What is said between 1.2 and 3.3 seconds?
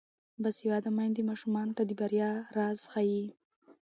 ماشومانو ته د بریا راز ښيي.